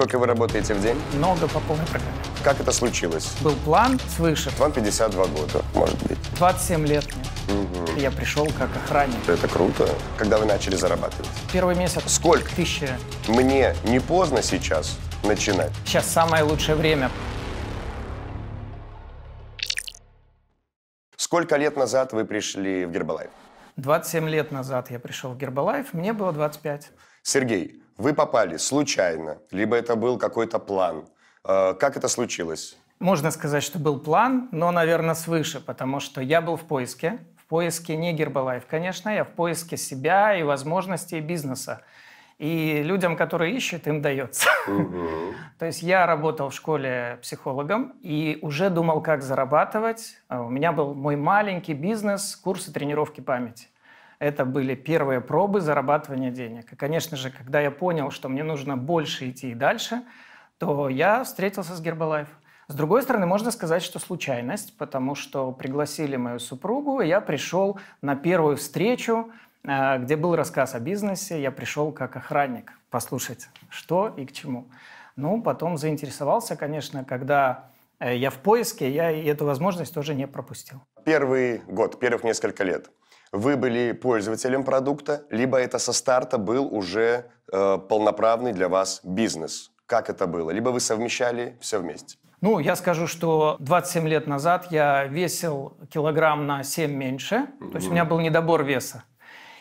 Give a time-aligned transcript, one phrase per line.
[0.00, 0.98] Сколько вы работаете в день?
[1.12, 2.16] Много по полной программе.
[2.42, 3.34] Как это случилось?
[3.42, 4.50] Был план свыше.
[4.56, 6.16] Вам 52 года, может быть.
[6.38, 8.02] 27 лет мне.
[8.02, 9.28] Я пришел как охранник.
[9.28, 9.86] Это круто.
[10.16, 11.28] Когда вы начали зарабатывать?
[11.52, 12.02] Первый месяц.
[12.06, 12.48] Сколько?
[12.56, 12.96] Тысяча.
[13.28, 15.70] Мне не поздно сейчас начинать.
[15.84, 17.10] Сейчас самое лучшее время.
[21.18, 23.28] Сколько лет назад вы пришли в Гербалайф?
[23.80, 26.90] 27 лет назад я пришел в Гербалайф, мне было 25.
[27.22, 31.06] Сергей, вы попали случайно, либо это был какой-то план.
[31.44, 32.76] Э, Как это случилось?
[32.98, 37.18] Можно сказать, что был план, но, наверное, свыше, потому что я был в поиске.
[37.38, 41.80] В поиске не Гербалайф, конечно, я в поиске себя и возможностей бизнеса.
[42.40, 44.48] И людям, которые ищут, им дается.
[45.58, 50.16] То есть я работал в школе психологом и уже думал, как зарабатывать.
[50.28, 53.66] А У меня был мой маленький бизнес, курсы тренировки памяти.
[54.18, 56.72] Это были первые пробы зарабатывания денег.
[56.72, 60.00] И, конечно же, когда я понял, что мне нужно больше идти и дальше,
[60.56, 62.28] то я встретился с Гербалайф.
[62.68, 67.78] С другой стороны, можно сказать, что случайность, потому что пригласили мою супругу, и я пришел
[68.00, 69.30] на первую встречу,
[69.62, 71.40] где был рассказ о бизнесе.
[71.40, 74.68] Я пришел как охранник послушать, что и к чему.
[75.16, 80.80] Ну, потом заинтересовался, конечно, когда э, я в поиске, я эту возможность тоже не пропустил.
[81.04, 82.90] Первый год, первых несколько лет.
[83.32, 89.70] Вы были пользователем продукта, либо это со старта был уже э, полноправный для вас бизнес?
[89.86, 90.50] Как это было?
[90.50, 92.16] Либо вы совмещали все вместе?
[92.40, 97.88] Ну, я скажу, что 27 лет назад я весил килограмм на 7 меньше, то есть
[97.88, 99.04] у меня был недобор веса.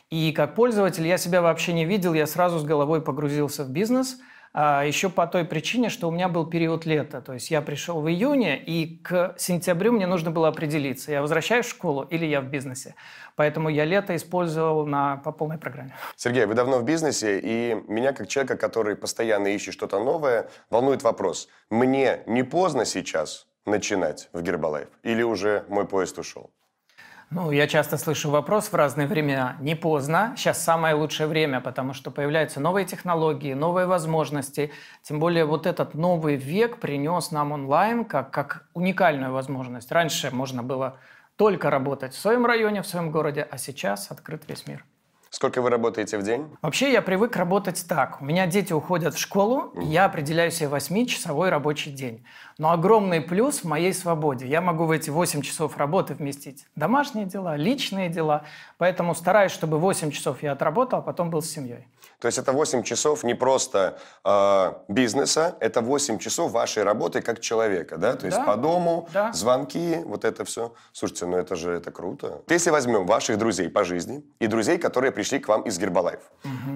[0.10, 4.18] И как пользователь я себя вообще не видел, я сразу с головой погрузился в бизнес,
[4.52, 7.22] а еще по той причине, что у меня был период лета.
[7.22, 11.68] То есть я пришел в июне, и к сентябрю мне нужно было определиться, я возвращаюсь
[11.68, 12.96] в школу или я в бизнесе.
[13.36, 15.94] Поэтому я лето использовал на, по полной программе.
[16.16, 21.04] Сергей, вы давно в бизнесе, и меня, как человека, который постоянно ищет что-то новое, волнует
[21.04, 21.48] вопрос.
[21.70, 24.88] Мне не поздно сейчас начинать в Гербалайф?
[25.04, 26.50] Или уже мой поезд ушел?
[27.32, 29.56] Ну, я часто слышу вопрос в разные времена.
[29.60, 34.72] Не поздно, сейчас самое лучшее время, потому что появляются новые технологии, новые возможности.
[35.04, 39.92] Тем более вот этот новый век принес нам онлайн как, как уникальную возможность.
[39.92, 40.98] Раньше можно было
[41.36, 44.84] только работать в своем районе, в своем городе, а сейчас открыт весь мир.
[45.32, 46.50] Сколько вы работаете в день?
[46.64, 48.20] Вообще я привык работать так.
[48.20, 52.26] У меня дети уходят в школу, и я определяю себе 8-часовой рабочий день.
[52.58, 54.48] Но огромный плюс в моей свободе.
[54.48, 58.44] Я могу в эти 8 часов работы вместить домашние дела, личные дела.
[58.78, 61.88] Поэтому стараюсь, чтобы 8 часов я отработал, а потом был с семьей.
[62.20, 67.40] То есть это 8 часов не просто э, бизнеса, это 8 часов вашей работы как
[67.40, 68.14] человека, да?
[68.16, 68.44] То есть Да.
[68.44, 69.32] по дому, Да.
[69.32, 70.74] звонки, вот это все.
[70.92, 72.42] Слушайте, ну это же это круто.
[72.50, 76.20] Если возьмем ваших друзей по жизни и друзей, которые пришли к вам из Гербалайф,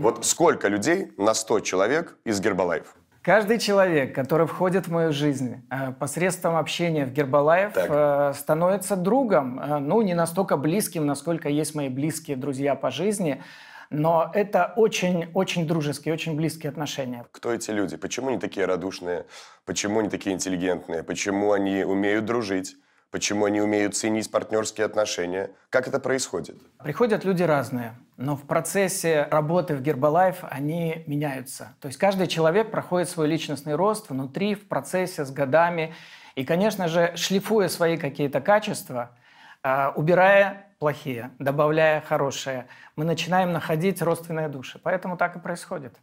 [0.02, 2.94] вот сколько людей на 100 человек из Гербалайф?
[3.22, 7.88] Каждый человек, который входит в мою жизнь э, посредством общения в Гербалаев, Так.
[7.90, 9.60] э, становится другом.
[9.62, 13.42] Э, Ну, не настолько близким, насколько есть мои близкие друзья по жизни,
[13.90, 17.24] но это очень-очень дружеские, очень близкие отношения.
[17.32, 17.96] Кто эти люди?
[17.96, 19.24] Почему они такие радушные?
[19.66, 21.02] Почему они такие интеллигентные?
[21.04, 22.76] Почему они умеют дружить?
[23.14, 25.52] Почему они умеют ценить партнерские отношения?
[25.70, 26.58] Как это происходит?
[26.80, 31.76] Приходят люди разные, но в процессе работы в Гербалайф они меняются.
[31.80, 35.94] То есть каждый человек проходит свой личностный рост внутри, в процессе, с годами.
[36.34, 39.16] И, конечно же, шлифуя свои какие-то качества,
[39.62, 44.80] а, убирая плохие, добавляя хорошие, мы начинаем находить родственные души.
[44.82, 45.96] Поэтому так и происходит.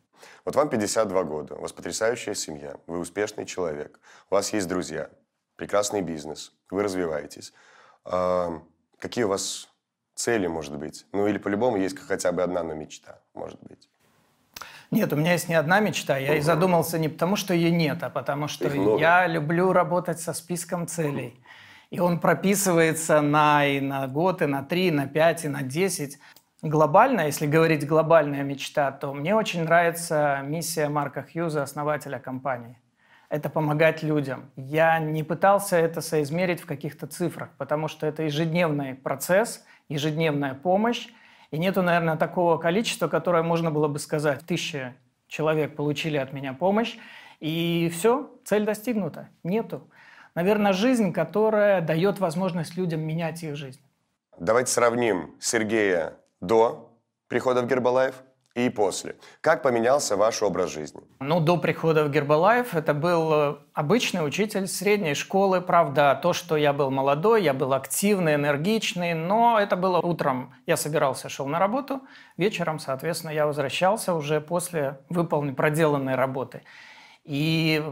[0.44, 3.98] Вот вам 52 года, у вас потрясающая семья, вы успешный человек,
[4.30, 5.10] у вас есть друзья,
[5.60, 7.52] прекрасный бизнес, вы развиваетесь.
[8.06, 8.62] А,
[8.98, 9.68] какие у вас
[10.14, 11.06] цели, может быть?
[11.12, 13.90] Ну или по-любому есть хотя бы одна, но мечта, может быть.
[14.90, 16.16] Нет, у меня есть не одна мечта.
[16.16, 20.32] Я и задумался не потому, что ее нет, а потому что я люблю работать со
[20.32, 21.38] списком целей.
[21.90, 25.62] И он прописывается на, и на год, и на три, и на пять, и на
[25.62, 26.18] десять.
[26.62, 32.78] Глобально, если говорить глобальная мечта, то мне очень нравится миссия Марка Хьюза, основателя компании.
[33.30, 34.50] Это помогать людям.
[34.56, 41.08] Я не пытался это соизмерить в каких-то цифрах, потому что это ежедневный процесс, ежедневная помощь.
[41.52, 44.44] И нету, наверное, такого количества, которое можно было бы сказать.
[44.44, 44.96] Тысяча
[45.28, 46.98] человек получили от меня помощь,
[47.38, 49.28] и все, цель достигнута.
[49.44, 49.88] Нету.
[50.34, 53.80] Наверное, жизнь, которая дает возможность людям менять их жизнь.
[54.38, 56.92] Давайте сравним Сергея до
[57.28, 58.22] прихода в Гербалайф
[58.54, 59.16] и после.
[59.40, 61.00] Как поменялся ваш образ жизни?
[61.20, 65.60] Ну, до прихода в Гербалайф это был э, обычный учитель средней школы.
[65.60, 70.54] Правда, то, что я был молодой, я был активный, энергичный, но это было утром.
[70.66, 72.00] Я собирался, шел на работу,
[72.36, 76.62] вечером, соответственно, я возвращался уже после выполненной, проделанной работы.
[77.24, 77.82] И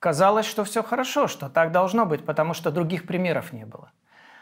[0.00, 3.92] казалось, что все хорошо, что так должно быть, потому что других примеров не было.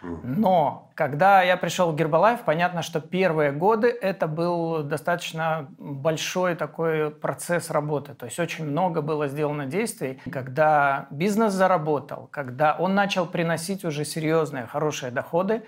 [0.03, 7.11] Но когда я пришел в Гербалайф, понятно, что первые годы это был достаточно большой такой
[7.11, 8.15] процесс работы.
[8.15, 10.21] То есть очень много было сделано действий.
[10.31, 15.65] Когда бизнес заработал, когда он начал приносить уже серьезные, хорошие доходы,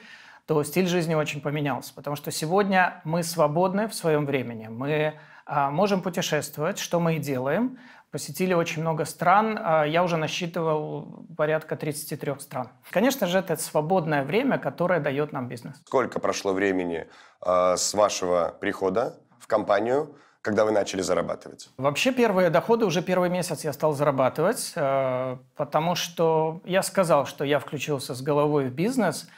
[0.47, 1.93] то стиль жизни очень поменялся.
[1.95, 4.69] Потому что сегодня мы свободны в своем времени.
[4.69, 5.15] Мы
[5.45, 7.79] а, можем путешествовать, что мы и делаем
[8.11, 9.59] посетили очень много стран.
[9.61, 12.69] А, я уже насчитывал порядка 33 стран.
[12.91, 15.77] Конечно же, это свободное время, которое дает нам бизнес.
[15.87, 17.07] Сколько прошло времени
[17.45, 21.71] э, с вашего прихода в компанию, когда вы начали зарабатывать?
[21.77, 27.45] Вообще первые доходы уже первый месяц я стал зарабатывать, э, потому что я сказал, что
[27.45, 29.29] я включился с головой в бизнес,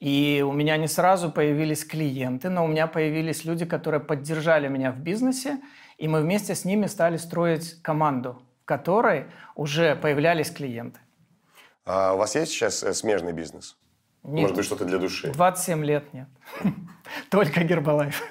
[0.00, 4.90] и у меня не сразу появились клиенты, но у меня появились люди, которые поддержали меня
[4.92, 5.58] в бизнесе,
[5.98, 11.00] и мы вместе с ними стали строить команду, в которой уже появлялись клиенты.
[11.84, 13.76] А у вас есть сейчас э, смежный бизнес?
[14.22, 14.42] Нет.
[14.42, 15.30] Может быть, что-то для души?
[15.30, 16.28] 27 лет нет.
[17.30, 18.22] Только Гербалайф.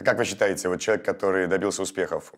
[0.00, 2.32] А как вы считаете, вот человек, который добился успехов,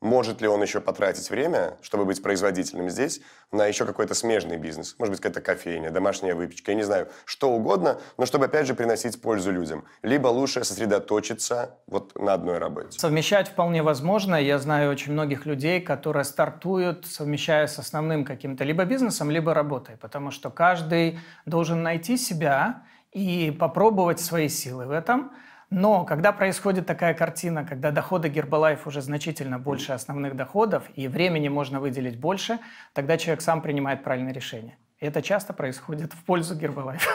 [0.00, 3.20] может ли он еще потратить время, чтобы быть производительным здесь,
[3.52, 4.96] на еще какой-то смежный бизнес?
[4.98, 8.74] Может быть, какая-то кофейня, домашняя выпечка, я не знаю, что угодно, но чтобы, опять же,
[8.74, 9.84] приносить пользу людям.
[10.02, 12.98] Либо лучше сосредоточиться вот на одной работе.
[12.98, 14.34] Совмещать вполне возможно.
[14.34, 19.96] Я знаю очень многих людей, которые стартуют, совмещая с основным каким-то либо бизнесом, либо работой,
[19.96, 22.82] потому что каждый должен найти себя
[23.12, 25.30] и попробовать свои силы в этом–
[25.70, 31.48] но когда происходит такая картина, когда доходы Гербалайф уже значительно больше основных доходов, и времени
[31.48, 32.58] можно выделить больше,
[32.92, 34.76] тогда человек сам принимает правильное решение.
[34.98, 37.08] И это часто происходит в пользу Гербалайф.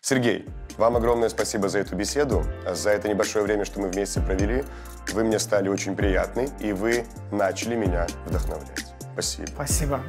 [0.00, 0.46] Сергей,
[0.78, 4.64] вам огромное спасибо за эту беседу, за это небольшое время, что мы вместе провели.
[5.12, 8.86] Вы мне стали очень приятны, и вы начали меня вдохновлять.
[9.12, 9.48] Спасибо.
[9.48, 10.00] Спасибо.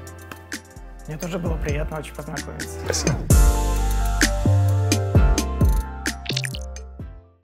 [1.07, 2.79] Мне тоже было приятно очень познакомиться.
[2.85, 3.17] Спасибо.